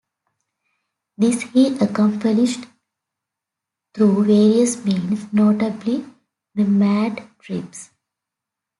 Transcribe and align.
This 1.15 1.41
he 1.43 1.77
accomplished 1.77 2.65
through 3.93 4.23
various 4.23 4.83
means, 4.83 5.31
notably 5.31 6.03
the 6.55 6.63
"Mad" 6.63 7.21
trips. 7.37 7.91